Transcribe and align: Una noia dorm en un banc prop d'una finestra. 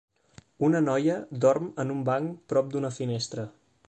Una 0.67 0.79
noia 0.85 1.17
dorm 1.45 1.69
en 1.83 1.93
un 1.99 2.01
banc 2.07 2.33
prop 2.55 2.73
d'una 2.73 2.91
finestra. 2.97 3.47